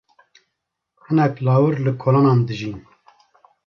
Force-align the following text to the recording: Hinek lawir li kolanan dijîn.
Hinek 1.05 1.35
lawir 1.45 1.75
li 1.85 1.91
kolanan 2.01 2.39
dijîn. 2.47 2.75